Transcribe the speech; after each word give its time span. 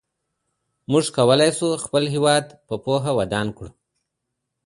موږ 0.91 1.05
کولای 1.17 1.51
سو 1.59 1.67
خپل 1.85 2.03
هېواد 2.15 2.45
په 2.67 2.75
پوهه 2.83 3.11
ودان 3.19 3.47
کړو. 3.57 3.69